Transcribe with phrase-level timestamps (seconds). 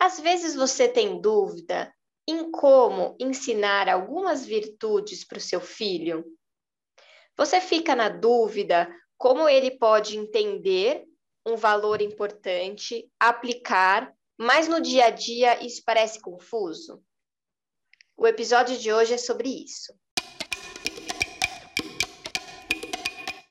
[0.00, 1.94] Às vezes você tem dúvida
[2.26, 6.24] em como ensinar algumas virtudes para o seu filho?
[7.36, 11.04] Você fica na dúvida como ele pode entender
[11.46, 17.02] um valor importante, aplicar, mas no dia a dia isso parece confuso?
[18.16, 19.92] O episódio de hoje é sobre isso.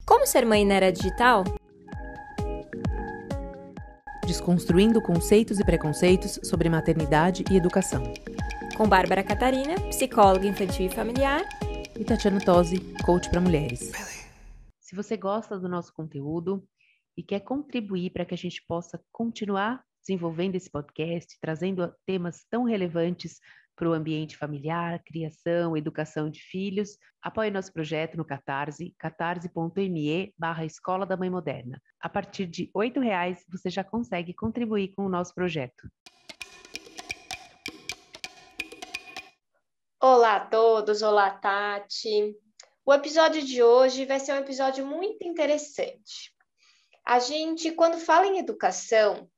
[0.03, 1.43] Como ser mãe na era digital?
[4.29, 8.03] Desconstruindo conceitos e preconceitos sobre maternidade e educação.
[8.77, 11.41] Com Bárbara Catarina, psicóloga infantil e familiar,
[11.99, 13.91] e Tatiana Tosi, coach para mulheres.
[14.79, 16.63] Se você gosta do nosso conteúdo
[17.17, 22.65] e quer contribuir para que a gente possa continuar desenvolvendo esse podcast, trazendo temas tão
[22.65, 23.39] relevantes
[23.79, 26.97] para o ambiente familiar, criação, educação de filhos.
[27.21, 31.81] Apoie nosso projeto no Catarse, catarse.me barra Escola da Mãe Moderna.
[31.97, 35.89] A partir de R$ reais você já consegue contribuir com o nosso projeto.
[40.01, 42.35] Olá a todos, olá Tati.
[42.85, 46.33] O episódio de hoje vai ser um episódio muito interessante.
[47.07, 49.29] A gente, quando fala em educação,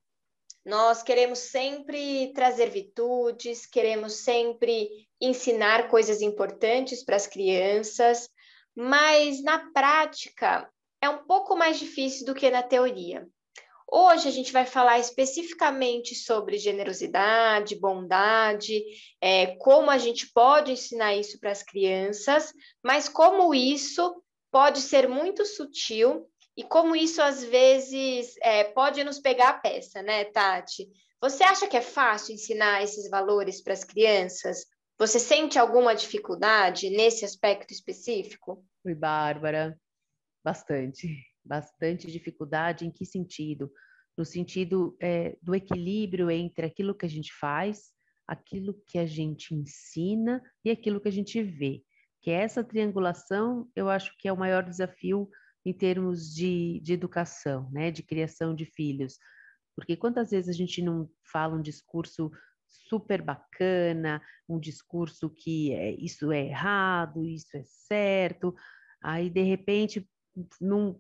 [0.66, 8.30] nós queremos sempre trazer virtudes, queremos sempre ensinar coisas importantes para as crianças,
[8.76, 10.70] mas na prática
[11.02, 13.28] é um pouco mais difícil do que na teoria.
[13.94, 18.81] Hoje a gente vai falar especificamente sobre generosidade, bondade,
[19.20, 25.09] é, como a gente pode ensinar isso para as crianças, mas como isso pode ser
[25.09, 30.90] muito sutil e como isso às vezes é, pode nos pegar a peça, né, Tati?
[31.22, 34.66] Você acha que é fácil ensinar esses valores para as crianças?
[34.98, 38.66] Você sente alguma dificuldade nesse aspecto específico?
[38.86, 39.80] Oi, Bárbara.
[40.44, 41.08] Bastante,
[41.44, 42.86] bastante dificuldade.
[42.86, 43.72] Em que sentido?
[44.18, 47.92] No sentido é, do equilíbrio entre aquilo que a gente faz,
[48.28, 51.82] aquilo que a gente ensina e aquilo que a gente vê.
[52.22, 55.30] Que essa triangulação, eu acho que é o maior desafio
[55.66, 59.18] em termos de, de educação, né, de criação de filhos.
[59.76, 62.32] Porque quantas vezes a gente não fala um discurso
[62.90, 68.56] super bacana, um discurso que é, isso é errado, isso é certo,
[69.04, 70.08] aí de repente,
[70.60, 71.00] num,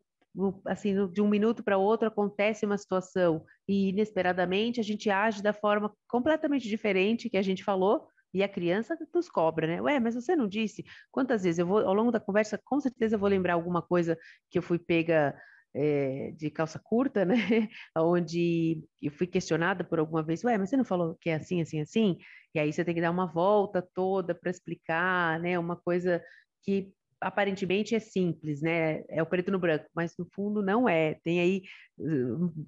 [0.65, 5.53] assim, de um minuto para outro acontece uma situação e inesperadamente a gente age da
[5.53, 9.81] forma completamente diferente que a gente falou, e a criança nos cobra, né?
[9.81, 10.83] Ué, mas você não disse?
[11.11, 14.17] Quantas vezes eu vou, ao longo da conversa, com certeza eu vou lembrar alguma coisa
[14.49, 15.35] que eu fui pega
[15.73, 17.35] é, de calça curta, né?
[17.97, 21.61] Onde eu fui questionada por alguma vez, ué, mas você não falou que é assim,
[21.61, 22.17] assim, assim?
[22.53, 25.57] E aí você tem que dar uma volta toda para explicar, né?
[25.57, 26.21] Uma coisa
[26.63, 29.03] que aparentemente é simples, né?
[29.07, 31.15] É o preto no branco, mas no fundo não é.
[31.23, 31.61] Tem aí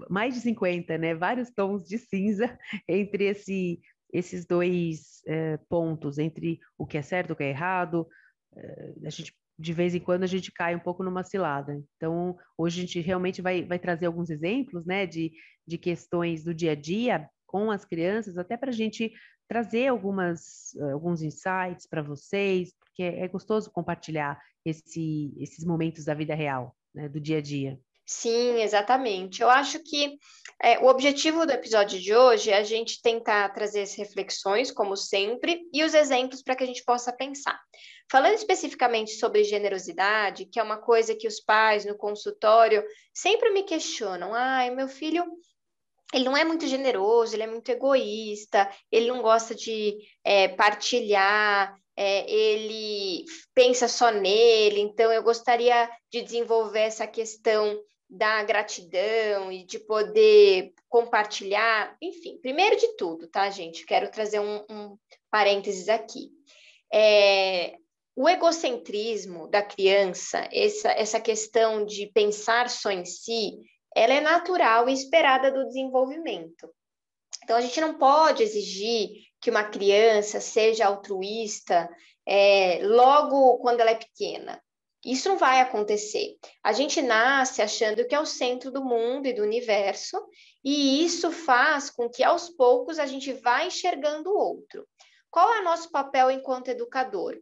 [0.10, 1.16] mais de 50, né?
[1.16, 2.58] Vários tons de cinza
[2.88, 3.82] entre esse
[4.14, 8.08] esses dois é, pontos entre o que é certo e o que é errado,
[8.56, 11.82] é, a gente de vez em quando a gente cai um pouco numa cilada.
[11.96, 15.32] Então, hoje a gente realmente vai, vai trazer alguns exemplos, né, de,
[15.66, 19.14] de questões do dia a dia com as crianças, até para a gente
[19.48, 26.34] trazer algumas, alguns insights para vocês, porque é gostoso compartilhar esse, esses momentos da vida
[26.34, 27.80] real, né, do dia a dia.
[28.06, 29.42] Sim, exatamente.
[29.42, 30.18] Eu acho que
[30.62, 34.96] é, o objetivo do episódio de hoje é a gente tentar trazer as reflexões, como
[34.96, 37.60] sempre, e os exemplos para que a gente possa pensar.
[38.12, 43.64] Falando especificamente sobre generosidade, que é uma coisa que os pais no consultório sempre me
[43.64, 45.26] questionam: ah, meu filho
[46.14, 51.76] ele não é muito generoso, ele é muito egoísta, ele não gosta de é, partilhar,
[51.98, 53.26] é, ele
[53.56, 57.82] pensa só nele, então eu gostaria de desenvolver essa questão
[58.14, 63.86] da gratidão e de poder compartilhar, enfim, primeiro de tudo, tá, gente?
[63.86, 64.98] Quero trazer um, um
[65.32, 66.30] parênteses aqui.
[66.94, 67.76] É,
[68.16, 73.58] o egocentrismo da criança, essa, essa questão de pensar só em si,
[73.96, 76.70] ela é natural e esperada do desenvolvimento.
[77.44, 79.10] Então, a gente não pode exigir
[79.42, 81.90] que uma criança seja altruísta
[82.28, 84.63] é, logo quando ela é pequena.
[85.06, 86.38] Isso não vai acontecer.
[86.64, 90.18] A gente nasce achando que é o centro do mundo e do universo,
[90.64, 94.88] e isso faz com que aos poucos a gente vá enxergando o outro.
[95.30, 97.38] Qual é o nosso papel enquanto educador?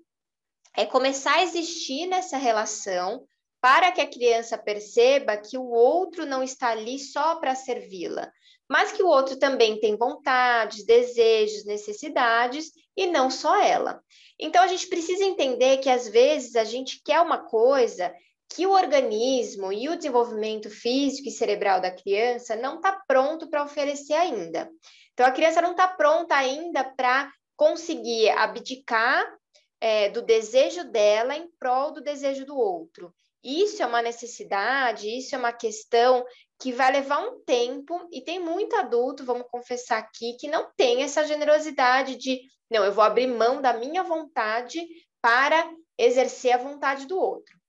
[0.75, 3.27] É começar a existir nessa relação
[3.61, 8.31] para que a criança perceba que o outro não está ali só para servi-la,
[8.67, 14.01] mas que o outro também tem vontades, desejos, necessidades e não só ela.
[14.39, 18.11] Então a gente precisa entender que às vezes a gente quer uma coisa
[18.49, 23.63] que o organismo e o desenvolvimento físico e cerebral da criança não está pronto para
[23.63, 24.69] oferecer ainda.
[25.13, 29.25] Então a criança não está pronta ainda para conseguir abdicar
[29.79, 33.13] é, do desejo dela em prol do desejo do outro.
[33.43, 36.25] Isso é uma necessidade, isso é uma questão
[36.59, 41.01] que vai levar um tempo, e tem muito adulto, vamos confessar aqui, que não tem
[41.01, 44.85] essa generosidade de, não, eu vou abrir mão da minha vontade
[45.19, 47.59] para exercer a vontade do outro.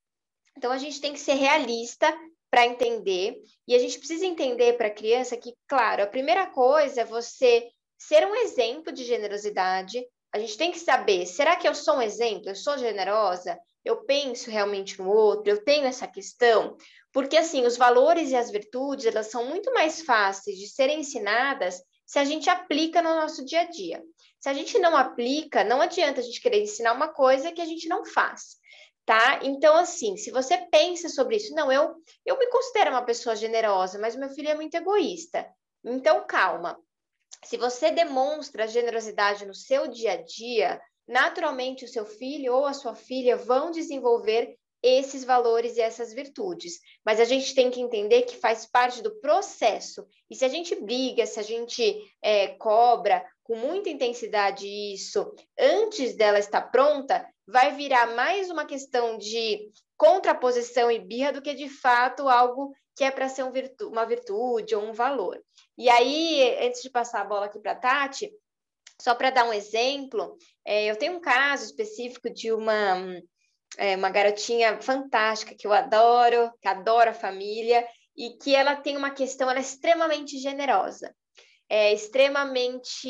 [0.57, 2.15] Então, a gente tem que ser realista
[2.51, 7.01] para entender, e a gente precisa entender para a criança que, claro, a primeira coisa
[7.01, 7.67] é você
[7.97, 10.05] ser um exemplo de generosidade.
[10.31, 12.51] A gente tem que saber: será que eu sou um exemplo?
[12.51, 13.59] Eu sou generosa?
[13.85, 15.51] Eu penso realmente no outro?
[15.51, 16.77] Eu tenho essa questão?
[17.13, 21.83] Porque, assim, os valores e as virtudes, elas são muito mais fáceis de serem ensinadas
[22.07, 24.03] se a gente aplica no nosso dia a dia.
[24.39, 27.67] Se a gente não aplica, não adianta a gente querer ensinar uma coisa que a
[27.67, 28.61] gente não faz
[29.05, 29.41] tá?
[29.43, 31.95] Então, assim, se você pensa sobre isso, não, eu,
[32.25, 35.47] eu me considero uma pessoa generosa, mas meu filho é muito egoísta.
[35.85, 36.79] Então, calma.
[37.45, 42.73] Se você demonstra generosidade no seu dia a dia, naturalmente o seu filho ou a
[42.73, 46.81] sua filha vão desenvolver esses valores e essas virtudes.
[47.05, 50.05] Mas a gente tem que entender que faz parte do processo.
[50.29, 56.17] E se a gente briga, se a gente é, cobra com muita intensidade isso antes
[56.17, 61.69] dela estar pronta, vai virar mais uma questão de contraposição e birra do que de
[61.69, 65.41] fato algo que é para ser um virtu uma virtude ou um valor.
[65.79, 68.31] E aí, antes de passar a bola aqui para a Tati,
[69.01, 73.21] só para dar um exemplo, é, eu tenho um caso específico de uma,
[73.79, 77.87] é, uma garotinha fantástica que eu adoro, que adora a família,
[78.17, 81.15] e que ela tem uma questão, ela é extremamente generosa
[81.73, 83.09] é extremamente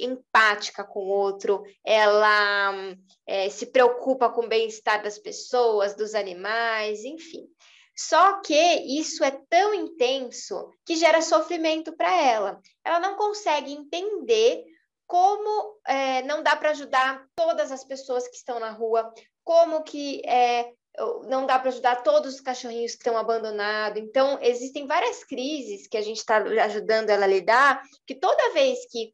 [0.00, 2.74] empática com o outro, ela
[3.24, 7.46] é, se preocupa com o bem-estar das pessoas, dos animais, enfim.
[7.96, 8.52] Só que
[8.98, 12.60] isso é tão intenso que gera sofrimento para ela.
[12.84, 14.64] Ela não consegue entender
[15.10, 19.12] como é, não dá para ajudar todas as pessoas que estão na rua,
[19.42, 20.70] como que é,
[21.26, 24.00] não dá para ajudar todos os cachorrinhos que estão abandonados.
[24.00, 28.78] Então, existem várias crises que a gente está ajudando ela a lidar, que toda vez
[28.88, 29.12] que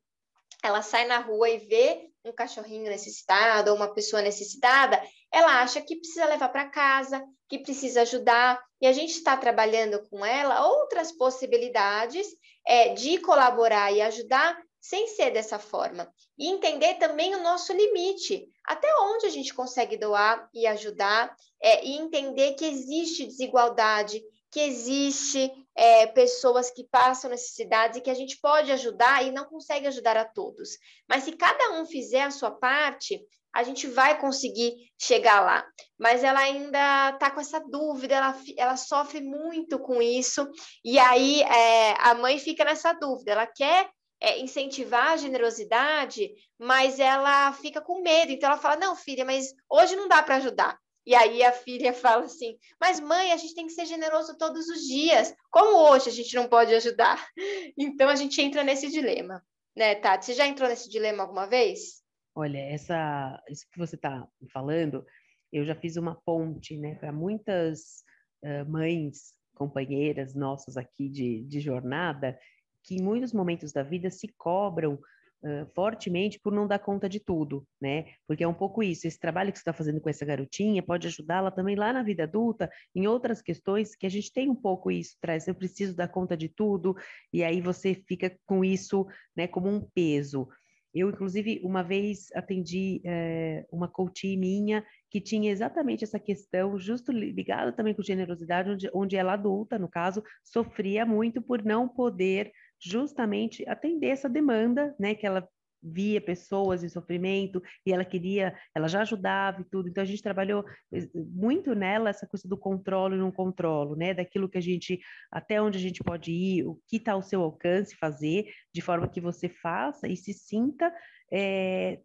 [0.62, 5.02] ela sai na rua e vê um cachorrinho necessitado ou uma pessoa necessitada,
[5.32, 10.06] ela acha que precisa levar para casa, que precisa ajudar, e a gente está trabalhando
[10.10, 12.26] com ela outras possibilidades
[12.66, 16.09] é, de colaborar e ajudar sem ser dessa forma.
[16.38, 21.85] E entender também o nosso limite, até onde a gente consegue doar e ajudar, é,
[21.85, 28.15] e entender que existe desigualdade, que existe é, pessoas que passam necessidades e que a
[28.15, 30.79] gente pode ajudar e não consegue ajudar a todos.
[31.09, 33.21] Mas se cada um fizer a sua parte,
[33.53, 35.67] a gente vai conseguir chegar lá.
[35.99, 40.49] Mas ela ainda está com essa dúvida, ela, ela sofre muito com isso,
[40.85, 46.98] e aí é, a mãe fica nessa dúvida, ela quer é, incentivar a generosidade, mas
[46.98, 48.32] ela fica com medo.
[48.32, 50.78] Então ela fala: Não, filha, mas hoje não dá para ajudar.
[51.06, 54.68] E aí a filha fala assim: Mas mãe, a gente tem que ser generoso todos
[54.68, 55.34] os dias.
[55.50, 57.26] Como hoje a gente não pode ajudar?
[57.78, 59.42] Então a gente entra nesse dilema,
[59.76, 60.26] né, Tati?
[60.26, 62.02] Você já entrou nesse dilema alguma vez?
[62.34, 65.04] Olha, essa, isso que você está falando,
[65.52, 68.02] eu já fiz uma ponte, né, para muitas
[68.44, 72.38] uh, mães, companheiras nossas aqui de, de jornada,
[72.87, 77.19] que em muitos momentos da vida se cobram uh, fortemente por não dar conta de
[77.19, 78.07] tudo, né?
[78.26, 81.09] Porque é um pouco isso, esse trabalho que você está fazendo com essa garotinha pode
[81.09, 84.90] ajudá-la também lá na vida adulta, em outras questões que a gente tem um pouco
[84.90, 86.95] isso, traz, eu preciso dar conta de tudo,
[87.33, 90.49] e aí você fica com isso, né, como um peso.
[90.97, 97.12] Eu, inclusive, uma vez atendi é, uma coach minha que tinha exatamente essa questão, justo
[97.12, 102.50] ligada também com generosidade, onde, onde ela adulta, no caso, sofria muito por não poder
[102.80, 105.49] justamente atender essa demanda, né, que ela
[105.83, 109.88] via pessoas em sofrimento e ela queria, ela já ajudava e tudo.
[109.88, 114.12] Então a gente trabalhou eh, muito nela essa coisa do controle e não controlo, né?
[114.12, 114.99] Daquilo que a gente,
[115.30, 119.09] até onde a gente pode ir, o que está ao seu alcance fazer, de forma
[119.09, 120.92] que você faça e se sinta,
[121.33, 122.00] é,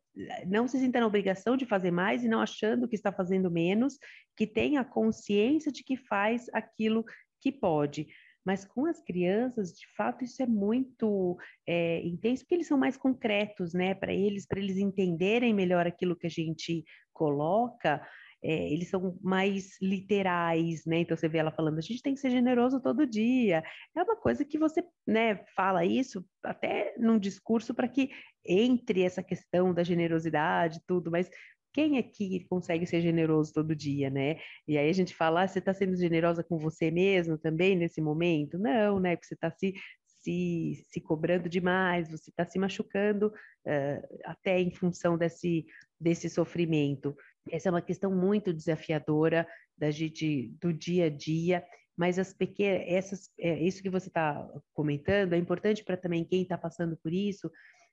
[0.46, 3.98] não se sinta na obrigação de fazer mais e não achando que está fazendo menos,
[4.36, 7.04] que tenha consciência de que faz aquilo
[7.40, 8.08] que pode.
[8.46, 12.98] Mas com as crianças, de fato, isso é muito é, intenso, porque eles são mais
[12.98, 13.94] concretos, né?
[13.94, 16.84] Para eles, para eles entenderem melhor aquilo que a gente
[17.14, 18.02] coloca,
[18.44, 21.00] é, eles são mais literais, né?
[21.00, 23.64] Então você vê ela falando, a gente tem que ser generoso todo dia.
[23.96, 28.10] É uma coisa que você, né, fala isso até num discurso para que
[28.44, 31.30] entre essa questão da generosidade, tudo, mas
[31.74, 34.38] quem aqui consegue ser generoso todo dia, né?
[34.68, 38.02] E aí a gente fala, ah, você está sendo generosa com você mesmo também nesse
[38.02, 38.58] momento?
[38.58, 39.16] Não, né?
[39.16, 39.74] Porque você está se,
[40.06, 45.66] se, se cobrando demais, você está se machucando uh, até em função desse,
[46.00, 47.16] desse sofrimento.
[47.50, 49.48] Essa é uma questão muito desafiadora
[49.78, 51.66] da gente, do dia a dia,
[51.98, 56.44] mas as pequenas, essas, é, isso que você está comentando é importante para também quem
[56.44, 57.52] está passando por isso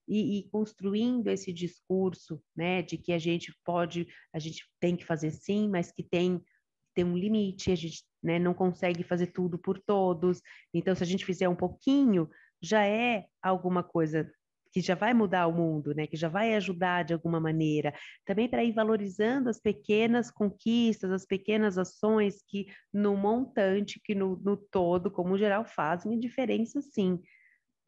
[0.09, 5.05] e, e, construindo esse discurso, né, de que a gente pode, a gente tem que
[5.05, 6.43] fazer sim, mas que tem
[6.95, 10.43] tem um limite, a gente né, não consegue fazer tudo por todos.
[10.75, 12.29] Então, se a gente fizer um pouquinho,
[12.61, 14.29] já é alguma coisa
[14.73, 16.07] que já vai mudar o mundo, né?
[16.07, 17.95] Que já vai ajudar de alguma maneira.
[18.25, 24.37] Também para ir valorizando as pequenas conquistas, as pequenas ações que no montante, que no,
[24.37, 27.21] no todo, como geral, fazem a diferença, sim.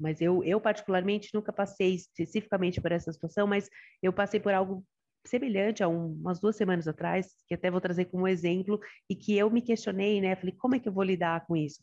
[0.00, 3.69] Mas eu, eu particularmente nunca passei especificamente por essa situação, mas
[4.02, 4.85] eu passei por algo
[5.26, 9.37] semelhante há um, umas duas semanas atrás, que até vou trazer como exemplo, e que
[9.37, 10.35] eu me questionei, né?
[10.35, 11.80] Falei, como é que eu vou lidar com isso?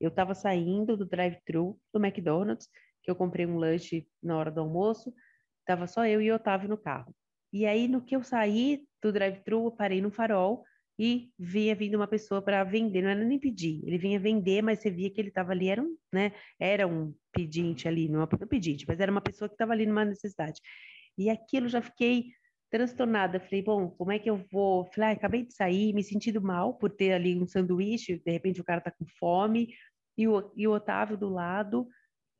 [0.00, 2.68] Eu estava saindo do drive-thru do McDonald's,
[3.02, 5.12] que eu comprei um lanche na hora do almoço,
[5.60, 7.14] estava só eu e o Otávio no carro.
[7.52, 10.64] E aí, no que eu saí do drive-thru, parei no farol
[10.98, 14.80] e via vindo uma pessoa para vender, não era nem pedir, ele vinha vender, mas
[14.80, 18.48] você via que ele estava ali, era um, né, era um pedinte ali, não, não
[18.48, 20.60] pedinte, mas era uma pessoa que estava ali numa necessidade.
[21.18, 22.30] E aquilo já fiquei
[22.70, 23.40] transtornada.
[23.40, 24.84] Falei, bom, como é que eu vou?
[24.86, 28.60] Falei, ah, acabei de sair, me sentindo mal por ter ali um sanduíche, de repente
[28.60, 29.74] o cara tá com fome,
[30.16, 31.88] e o, e o Otávio do lado.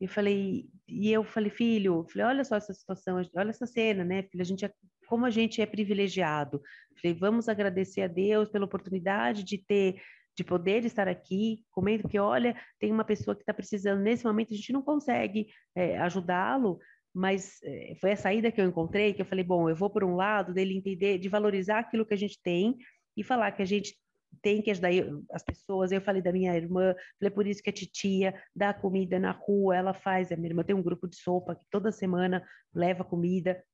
[0.01, 4.23] Eu falei, e eu falei, filho, falei, olha só essa situação, olha essa cena, né,
[4.25, 4.43] filho?
[4.43, 4.73] A gente é,
[5.07, 6.63] como a gente é privilegiado.
[7.01, 10.01] Falei, vamos agradecer a Deus pela oportunidade de ter
[10.37, 14.53] de poder estar aqui comendo, porque olha, tem uma pessoa que está precisando nesse momento,
[14.53, 16.79] a gente não consegue é, ajudá-lo,
[17.15, 20.05] mas é, foi a saída que eu encontrei, que eu falei, bom, eu vou por
[20.05, 22.77] um lado dele entender, de valorizar aquilo que a gente tem
[23.17, 23.97] e falar que a gente
[24.43, 24.91] tem que ajudar
[25.33, 25.91] as pessoas.
[25.91, 29.75] Eu falei da minha irmã, falei por isso que a titia dá comida na rua,
[29.75, 33.65] ela faz, a minha irmã tem um grupo de sopa que toda semana leva comida,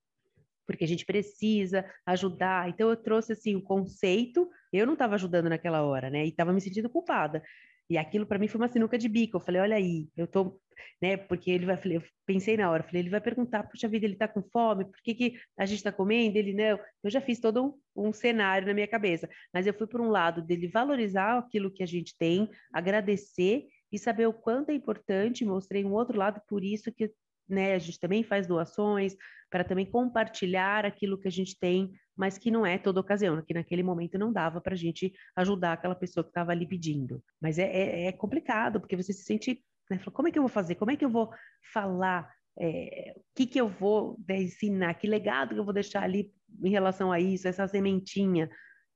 [0.66, 2.68] porque a gente precisa ajudar.
[2.68, 6.24] Então eu trouxe assim o conceito, eu não estava ajudando naquela hora, né?
[6.24, 7.42] E estava me sentindo culpada.
[7.90, 9.36] E aquilo para mim foi uma sinuca de bico.
[9.36, 10.58] Eu falei, olha aí, eu tô,
[11.00, 11.16] né?
[11.16, 14.26] Porque ele vai, eu pensei na hora, falei, ele vai perguntar, puxa vida, ele tá
[14.26, 16.38] com fome, por que, que a gente tá comendo?
[16.38, 16.78] Ele não.
[17.02, 20.08] Eu já fiz todo um, um cenário na minha cabeça, mas eu fui por um
[20.08, 25.44] lado dele valorizar aquilo que a gente tem, agradecer e saber o quanto é importante.
[25.44, 27.12] Mostrei um outro lado, por isso que
[27.48, 29.14] né, a gente também faz doações
[29.50, 33.54] para também compartilhar aquilo que a gente tem mas que não é toda ocasião, que
[33.54, 37.22] naquele momento não dava para a gente ajudar aquela pessoa que estava ali pedindo.
[37.40, 40.48] Mas é, é, é, complicado, porque você se sente, né, como é que eu vou
[40.48, 40.74] fazer?
[40.74, 41.30] Como é que eu vou
[41.72, 42.30] falar?
[42.58, 44.94] É, o que, que eu vou né, ensinar?
[44.94, 46.30] Que legado que eu vou deixar ali
[46.62, 48.50] em relação a isso, essa sementinha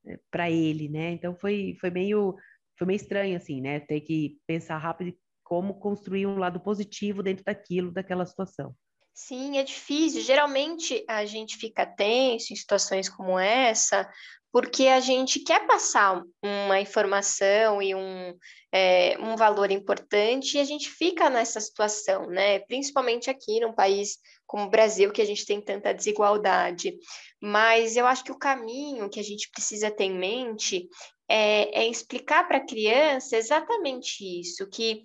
[0.06, 1.12] é, para ele, né?
[1.12, 2.36] Então foi, foi meio
[2.78, 3.80] foi meio estranho assim, né?
[3.80, 8.74] Ter que pensar rápido como construir um lado positivo dentro daquilo, daquela situação.
[9.14, 10.20] Sim, é difícil.
[10.20, 14.10] Geralmente a gente fica tenso em situações como essa,
[14.52, 18.34] porque a gente quer passar uma informação e um,
[18.72, 22.58] é, um valor importante e a gente fica nessa situação, né?
[22.58, 26.96] Principalmente aqui num país como o Brasil, que a gente tem tanta desigualdade.
[27.40, 30.88] Mas eu acho que o caminho que a gente precisa ter em mente
[31.28, 35.02] é, é explicar para a criança exatamente isso, que,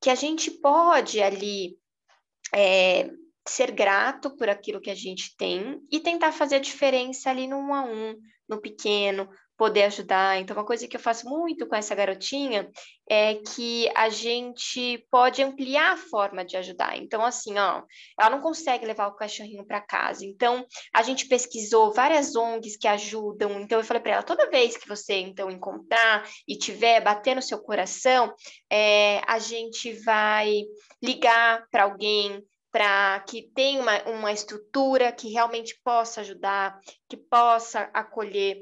[0.00, 1.78] que a gente pode ali.
[2.54, 3.10] É,
[3.48, 7.56] ser grato por aquilo que a gente tem e tentar fazer a diferença ali no
[7.56, 8.14] um a um,
[8.48, 9.28] no pequeno,
[9.58, 10.40] poder ajudar.
[10.40, 12.70] Então, uma coisa que eu faço muito com essa garotinha
[13.10, 16.96] é que a gente pode ampliar a forma de ajudar.
[16.96, 17.82] Então, assim, ó,
[18.18, 20.24] ela não consegue levar o cachorrinho para casa.
[20.24, 23.60] Então, a gente pesquisou várias ONGs que ajudam.
[23.60, 27.42] Então, eu falei para ela: toda vez que você então encontrar e tiver bater no
[27.42, 28.32] seu coração,
[28.70, 30.62] é, a gente vai
[31.02, 37.90] ligar para alguém para que tenha uma, uma estrutura que realmente possa ajudar, que possa
[37.92, 38.58] acolher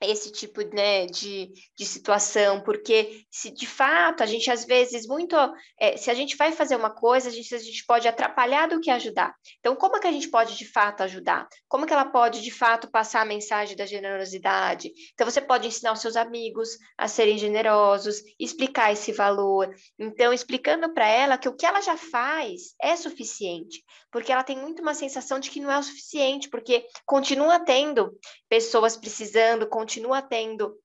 [0.00, 5.36] esse tipo né, de, de situação, porque se de fato a gente às vezes muito,
[5.78, 8.80] é, se a gente vai fazer uma coisa, a gente, a gente pode atrapalhar do
[8.80, 9.34] que ajudar.
[9.58, 11.48] Então, como é que a gente pode de fato ajudar?
[11.68, 14.92] Como é que ela pode de fato passar a mensagem da generosidade?
[15.14, 19.74] Então, você pode ensinar os seus amigos a serem generosos, explicar esse valor.
[19.98, 24.56] Então, explicando para ela que o que ela já faz é suficiente, porque ela tem
[24.56, 28.16] muito uma sensação de que não é o suficiente, porque continua tendo
[28.48, 30.78] pessoas precisando, continua tendo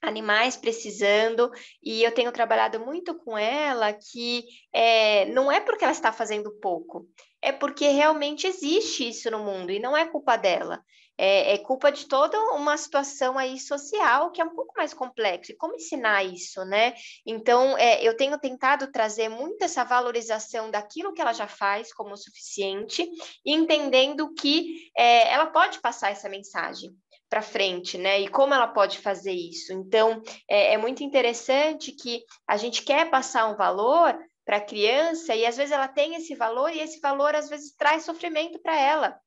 [0.00, 1.50] animais precisando,
[1.82, 6.50] e eu tenho trabalhado muito com ela que é, não é porque ela está fazendo
[6.60, 7.06] pouco,
[7.42, 10.82] é porque realmente existe isso no mundo e não é culpa dela.
[11.20, 15.50] É, é, culpa de toda uma situação aí social que é um pouco mais complexo.
[15.50, 16.94] E como ensinar isso, né?
[17.26, 22.16] Então, é, eu tenho tentado trazer muito essa valorização daquilo que ela já faz como
[22.16, 23.10] suficiente,
[23.44, 26.96] entendendo que é, ela pode passar essa mensagem
[27.28, 28.20] para frente, né?
[28.20, 29.72] E como ela pode fazer isso.
[29.72, 35.34] Então, é, é muito interessante que a gente quer passar um valor para a criança
[35.34, 38.78] e às vezes ela tem esse valor e esse valor às vezes traz sofrimento para
[38.80, 39.20] ela.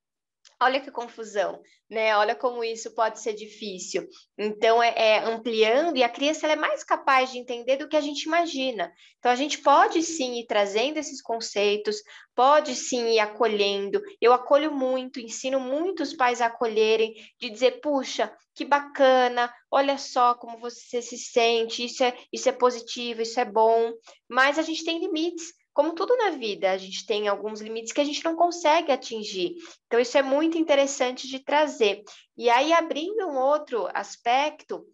[0.63, 2.15] Olha que confusão, né?
[2.15, 4.08] Olha como isso pode ser difícil.
[4.38, 8.01] Então, é, é ampliando, e a criança é mais capaz de entender do que a
[8.01, 8.94] gente imagina.
[9.18, 11.96] Então, a gente pode sim ir trazendo esses conceitos,
[12.36, 14.00] pode sim ir acolhendo.
[14.22, 20.36] Eu acolho muito, ensino muitos pais a acolherem, de dizer, puxa, que bacana, olha só
[20.36, 23.94] como você se sente, isso é, isso é positivo, isso é bom.
[24.30, 28.01] Mas a gente tem limites como tudo na vida, a gente tem alguns limites que
[28.01, 29.56] a gente não consegue atingir.
[29.88, 32.04] Então, isso é muito interessante de trazer.
[32.38, 34.86] E aí, abrindo um outro aspecto,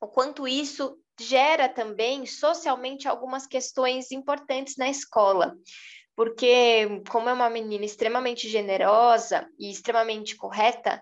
[0.00, 5.56] o quanto isso gera também socialmente algumas questões importantes na escola.
[6.16, 11.00] Porque, como é uma menina extremamente generosa e extremamente correta,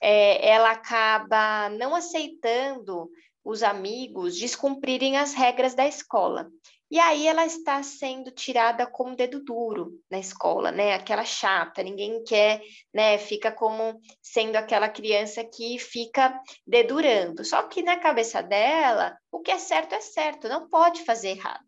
[0.00, 3.10] é, ela acaba não aceitando
[3.44, 6.50] os amigos descumprirem as regras da escola.
[6.88, 10.94] E aí ela está sendo tirada como dedo duro na escola, né?
[10.94, 12.60] Aquela chata, ninguém quer,
[12.94, 13.18] né?
[13.18, 17.44] Fica como sendo aquela criança que fica dedurando.
[17.44, 21.66] Só que na cabeça dela, o que é certo é certo, não pode fazer errado.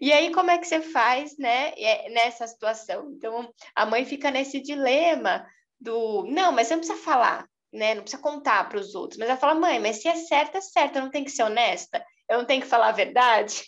[0.00, 3.10] E aí, como é que você faz, né, é, nessa situação?
[3.12, 5.46] Então, a mãe fica nesse dilema
[5.80, 9.28] do, não, mas você não precisa falar, né, não precisa contar para os outros, mas
[9.28, 12.04] ela fala, mãe, mas se é certo, é certo, eu não tenho que ser honesta,
[12.28, 13.64] eu não tenho que falar a verdade.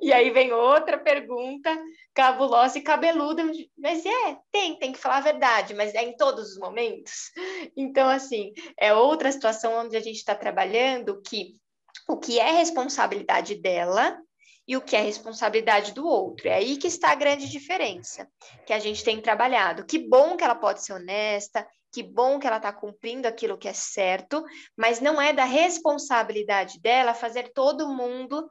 [0.00, 1.70] E aí vem outra pergunta
[2.14, 3.44] cabulosa e cabeluda,
[3.78, 7.30] mas é, tem, tem que falar a verdade, mas é em todos os momentos.
[7.76, 11.56] Então, assim, é outra situação onde a gente está trabalhando que
[12.08, 14.18] o que é responsabilidade dela
[14.66, 16.48] e o que é responsabilidade do outro.
[16.48, 18.28] É aí que está a grande diferença
[18.66, 19.84] que a gente tem trabalhado.
[19.84, 23.68] Que bom que ela pode ser honesta, que bom que ela está cumprindo aquilo que
[23.68, 24.44] é certo,
[24.76, 28.50] mas não é da responsabilidade dela fazer todo mundo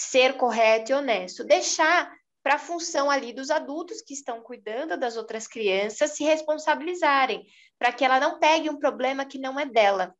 [0.00, 2.10] ser correto e honesto, deixar
[2.42, 7.44] para a função ali dos adultos que estão cuidando das outras crianças se responsabilizarem,
[7.78, 10.14] para que ela não pegue um problema que não é dela.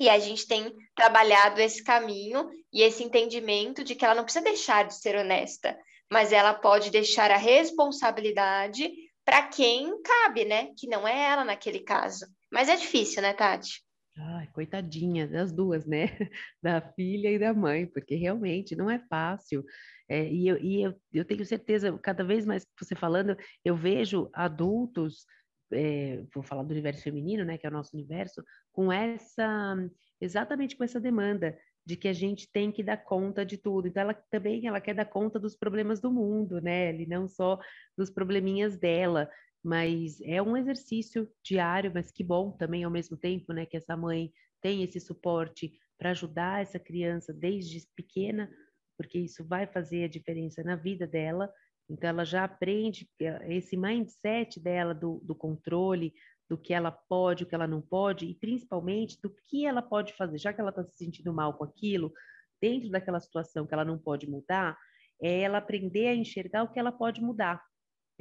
[0.00, 4.44] E a gente tem trabalhado esse caminho e esse entendimento de que ela não precisa
[4.44, 5.78] deixar de ser honesta,
[6.10, 8.90] mas ela pode deixar a responsabilidade
[9.24, 10.68] para quem cabe, né?
[10.78, 12.26] Que não é ela naquele caso.
[12.50, 13.82] Mas é difícil, né, Tati?
[14.16, 16.06] Ai, coitadinha das duas, né?
[16.62, 19.64] Da filha e da mãe, porque realmente não é fácil.
[20.08, 24.28] É, e eu, e eu, eu tenho certeza, cada vez mais você falando, eu vejo
[24.34, 25.24] adultos,
[25.72, 29.76] é, vou falar do universo feminino, né, que é o nosso universo, com essa,
[30.20, 33.88] exatamente com essa demanda de que a gente tem que dar conta de tudo.
[33.88, 36.94] Então, ela também ela quer dar conta dos problemas do mundo, né?
[36.94, 37.58] E não só
[37.96, 39.28] dos probleminhas dela
[39.62, 43.96] mas é um exercício diário, mas que bom também ao mesmo tempo, né, que essa
[43.96, 48.50] mãe tem esse suporte para ajudar essa criança desde pequena,
[48.96, 51.52] porque isso vai fazer a diferença na vida dela.
[51.88, 53.08] Então, ela já aprende
[53.48, 56.12] esse mindset dela do, do controle,
[56.48, 60.12] do que ela pode, o que ela não pode, e principalmente do que ela pode
[60.14, 62.12] fazer, já que ela está se sentindo mal com aquilo,
[62.60, 64.78] dentro daquela situação que ela não pode mudar,
[65.20, 67.62] é ela aprender a enxergar o que ela pode mudar.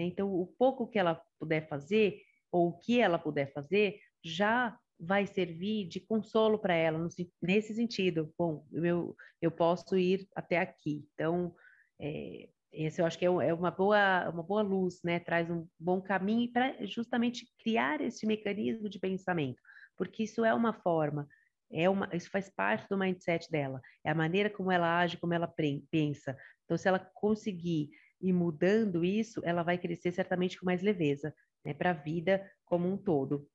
[0.01, 0.07] Né?
[0.07, 5.25] Então, o pouco que ela puder fazer, ou o que ela puder fazer, já vai
[5.25, 7.07] servir de consolo para ela, no,
[7.41, 8.33] nesse sentido.
[8.37, 11.07] Bom, eu, eu posso ir até aqui.
[11.13, 11.55] Então,
[11.99, 15.19] é, esse eu acho que é, é uma boa, uma boa luz, né?
[15.19, 19.61] Traz um bom caminho para justamente criar esse mecanismo de pensamento,
[19.97, 21.27] porque isso é uma forma,
[21.71, 25.33] é uma, isso faz parte do mindset dela, é a maneira como ela age, como
[25.33, 25.53] ela
[25.91, 26.37] pensa.
[26.65, 27.89] Então, se ela conseguir
[28.21, 31.33] e mudando isso, ela vai crescer certamente com mais leveza,
[31.65, 33.47] né, para a vida como um todo.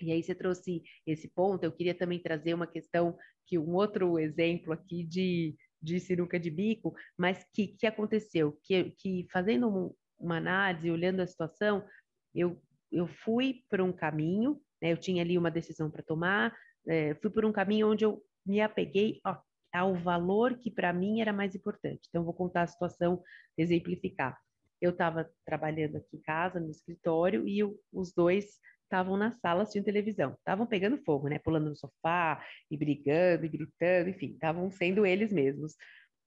[0.00, 4.18] E aí você trouxe esse ponto, eu queria também trazer uma questão que um outro
[4.18, 8.58] exemplo aqui de, de sinuca de bico, mas que, que aconteceu?
[8.64, 11.86] Que, que fazendo um, uma análise, olhando a situação,
[12.34, 16.54] eu, eu fui por um caminho, né, eu tinha ali uma decisão para tomar,
[16.86, 19.20] é, fui por um caminho onde eu me apeguei
[19.74, 22.06] ao valor que para mim era mais importante.
[22.08, 23.22] Então, vou contar a situação,
[23.58, 24.38] exemplificar.
[24.80, 29.62] Eu estava trabalhando aqui em casa, no escritório, e eu, os dois estavam na sala
[29.62, 30.34] assistindo televisão.
[30.34, 31.38] Estavam pegando fogo, né?
[31.38, 35.74] Pulando no sofá e brigando e gritando, enfim, estavam sendo eles mesmos.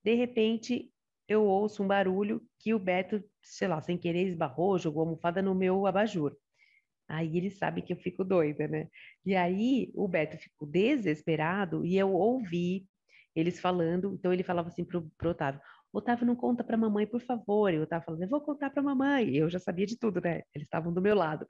[0.03, 0.91] De repente,
[1.27, 5.55] eu ouço um barulho que o Beto, sei lá, sem querer esbarrou, jogou almofada no
[5.55, 6.35] meu abajur.
[7.07, 8.89] Aí ele sabe que eu fico doida, né?
[9.25, 12.85] E aí o Beto ficou desesperado e eu ouvi
[13.39, 14.13] eles falando.
[14.15, 15.61] Então ele falava assim pro, pro Otávio:
[15.93, 17.71] Otávio, não conta pra mamãe, por favor.
[17.73, 19.35] E o Otávio falando: Eu vou contar pra mamãe.
[19.35, 20.41] Eu já sabia de tudo, né?
[20.53, 21.47] Eles estavam do meu lado.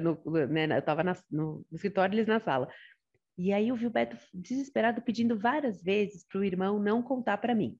[0.00, 0.66] No, né?
[0.76, 2.68] Eu estava no, no escritório, eles na sala.
[3.38, 7.38] E aí eu vi o Beto desesperado pedindo várias vezes para o irmão não contar
[7.38, 7.78] para mim.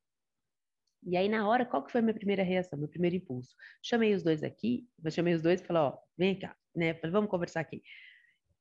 [1.03, 3.55] E aí, na hora, qual que foi a minha primeira reação, meu primeiro impulso?
[3.83, 6.95] Chamei os dois aqui, chamei os dois e falei, ó, vem cá, né?
[6.95, 7.83] Falei, vamos conversar aqui.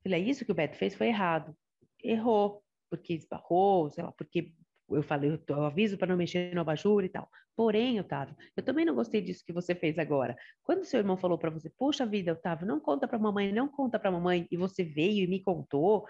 [0.03, 1.57] Falei, é isso que o Beto fez foi errado.
[2.03, 4.53] Errou, porque esbarrou, sei lá, porque
[4.89, 7.29] eu falei, eu aviso para não mexer no abajur e tal.
[7.55, 10.35] Porém, Otávio, eu também não gostei disso que você fez agora.
[10.63, 13.97] Quando seu irmão falou para você, puxa vida, Otávio, não conta para mamãe, não conta
[13.97, 16.05] para mamãe, e você veio e me contou,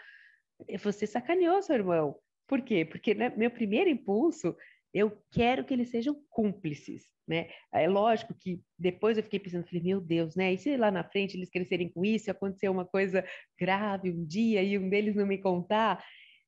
[0.81, 2.15] você sacaneou seu irmão.
[2.47, 2.85] Por quê?
[2.85, 4.55] Porque né, meu primeiro impulso
[4.95, 7.49] eu quero que eles sejam cúmplices, né?
[7.73, 10.53] É lógico que depois eu fiquei pensando, falei, meu Deus, né?
[10.53, 13.25] E se lá na frente eles crescerem com isso, acontecer uma coisa
[13.59, 16.01] grave um dia e um deles não me contar?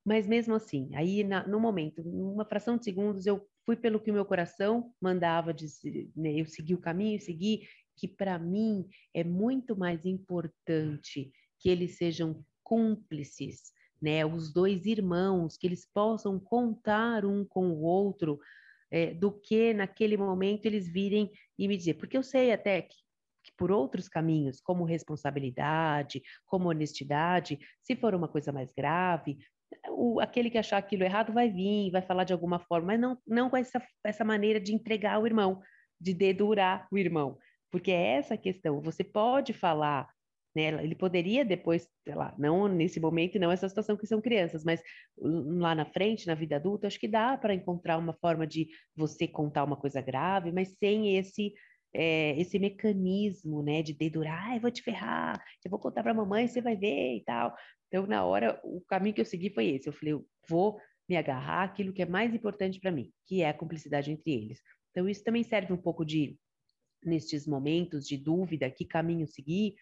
[0.08, 4.10] Mas mesmo assim, aí na, no momento, numa fração de segundos, eu fui pelo que
[4.10, 5.54] o meu coração mandava,
[6.16, 6.34] né?
[6.34, 7.68] eu segui o caminho, segui,
[7.98, 14.26] que para mim é muito mais importante que eles sejam cúmplices né?
[14.26, 18.40] Os dois irmãos, que eles possam contar um com o outro,
[18.90, 22.96] é, do que naquele momento eles virem e me dizer, porque eu sei até que,
[23.44, 29.38] que por outros caminhos, como responsabilidade, como honestidade, se for uma coisa mais grave,
[29.90, 33.18] o, aquele que achar aquilo errado vai vir, vai falar de alguma forma, mas não,
[33.26, 35.62] não com essa, essa maneira de entregar o irmão,
[36.00, 37.38] de dedurar o irmão.
[37.72, 38.82] Porque é essa a questão.
[38.82, 40.08] Você pode falar
[40.58, 40.84] né?
[40.84, 44.82] Ele poderia depois, sei lá, não nesse momento não essa situação que são crianças, mas
[45.16, 49.28] lá na frente, na vida adulta, acho que dá para encontrar uma forma de você
[49.28, 51.54] contar uma coisa grave, mas sem esse
[51.94, 56.12] é, esse mecanismo, né, de dedurar, ah, eu vou te ferrar, eu vou contar para
[56.12, 57.56] a mamãe, você vai ver e tal.
[57.88, 59.88] Então, na hora, o caminho que eu segui foi esse.
[59.88, 63.50] Eu falei, eu vou me agarrar àquilo que é mais importante para mim, que é
[63.50, 64.62] a cumplicidade entre eles.
[64.92, 66.38] Então, isso também serve um pouco de,
[67.04, 69.76] nestes momentos de dúvida, que caminho seguir,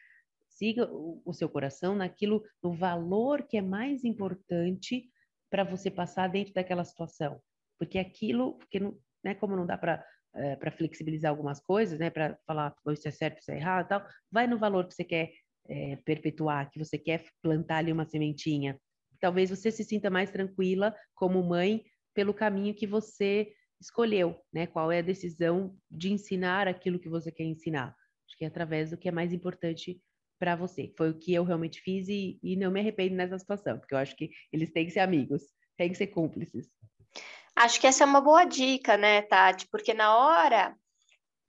[0.47, 5.09] siga o, seu coração naquilo, no valor que é mais importante
[5.49, 7.41] para você passar dentro daquela situação.
[7.79, 12.09] Porque aquilo, porque não, né, como não dá para é, para flexibilizar algumas coisas, né,
[12.09, 15.31] para falar isso é certo, isso é errado, tal, vai no valor que você quer
[15.67, 18.79] é, perpetuar, que você quer plantar ali uma sementinha.
[19.19, 24.67] Talvez você se sinta mais tranquila como mãe pelo caminho que você escolheu, né?
[24.67, 27.95] Qual é a decisão de ensinar aquilo que você quer ensinar?
[28.27, 30.01] Acho que é através do que é mais importante
[30.39, 30.93] para você.
[30.97, 33.97] Foi o que eu realmente fiz e, e não me arrependo nessa situação, porque eu
[33.97, 35.43] acho que eles têm que ser amigos,
[35.77, 36.69] têm que ser cúmplices.
[37.55, 39.67] Acho que essa é uma boa dica, né, Tati?
[39.69, 40.75] Porque na hora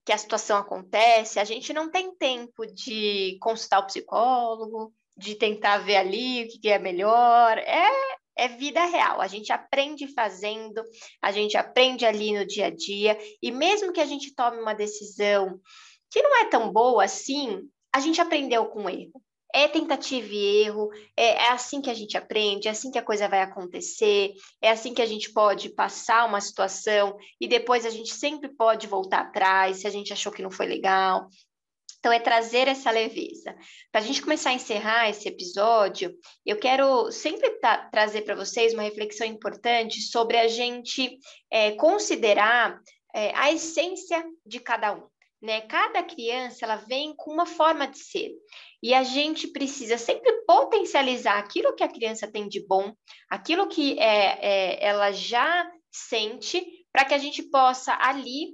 [0.07, 5.79] que a situação acontece, a gente não tem tempo de consultar o psicólogo, de tentar
[5.79, 7.59] ver ali o que é melhor.
[7.59, 7.91] É,
[8.37, 9.21] é vida real.
[9.21, 10.81] A gente aprende fazendo,
[11.21, 14.75] a gente aprende ali no dia a dia, e mesmo que a gente tome uma
[14.75, 15.61] decisão
[16.09, 19.21] que não é tão boa assim, a gente aprendeu com o erro.
[19.59, 23.03] É tentativa e erro, é, é, assim que a gente aprende, é assim que a
[23.03, 27.89] coisa vai acontecer, é assim que a gente pode passar uma situação e depois a
[27.89, 31.27] gente sempre pode voltar atrás se a gente achou que não foi legal.
[31.99, 33.57] Então, é trazer essa leveza.
[33.91, 36.15] Para a gente começar a encerrar esse episódio,
[36.45, 37.59] eu quero sempre
[37.91, 41.19] trazer para vocês uma reflexão importante sobre a gente
[41.51, 42.79] é, considerar
[43.15, 45.16] é, a essência de cada um
[45.47, 45.61] né?
[45.61, 48.33] Cada criança ela vem com uma forma de ser
[48.83, 52.93] e a gente precisa sempre potencializar aquilo que a criança tem de bom,
[53.31, 58.51] aquilo que é, é ela já sente, para que a gente possa ali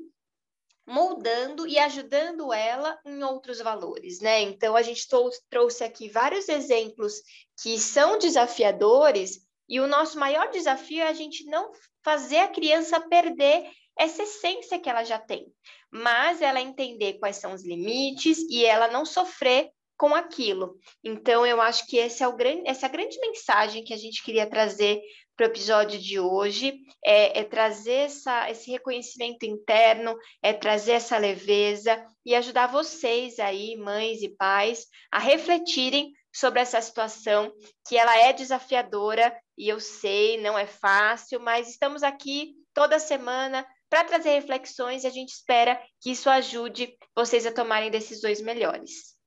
[0.87, 4.43] moldando e ajudando ela em outros valores, né?
[4.43, 5.07] Então a gente
[5.49, 7.15] trouxe aqui vários exemplos
[7.63, 11.71] que são desafiadores e o nosso maior desafio é a gente não
[12.05, 15.47] fazer a criança perder essa essência que ela já tem,
[15.91, 20.77] mas ela entender quais são os limites e ela não sofrer com aquilo.
[21.05, 23.97] Então, eu acho que esse é o grande, essa é a grande mensagem que a
[23.97, 25.01] gente queria trazer
[25.37, 31.17] para o episódio de hoje, é, é trazer essa, esse reconhecimento interno, é trazer essa
[31.19, 37.53] leveza e ajudar vocês aí, mães e pais, a refletirem sobre essa situação
[37.87, 43.67] que ela é desafiadora e eu sei, não é fácil, mas estamos aqui toda semana
[43.93, 49.19] para trazer reflexões e a gente espera que isso ajude vocês a tomarem decisões melhores.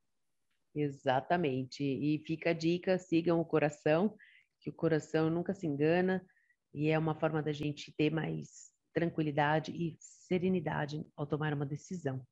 [0.73, 1.84] Exatamente.
[1.84, 4.17] E fica a dica: sigam o coração,
[4.60, 6.25] que o coração nunca se engana
[6.73, 12.25] e é uma forma da gente ter mais tranquilidade e serenidade ao tomar uma decisão.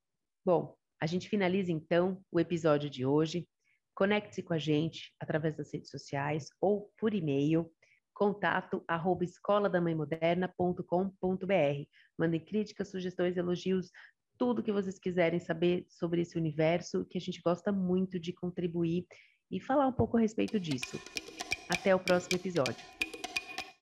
[0.44, 3.48] Bom, a gente finaliza então o episódio de hoje.
[3.94, 7.72] Conecte-se com a gente através das redes sociais ou por e-mail
[8.14, 11.88] contato arroba escoladamãemoderna.com.br.
[12.16, 13.90] Mandem críticas, sugestões, elogios,
[14.38, 19.06] tudo que vocês quiserem saber sobre esse universo, que a gente gosta muito de contribuir
[19.50, 20.98] e falar um pouco a respeito disso.
[21.68, 22.93] Até o próximo episódio.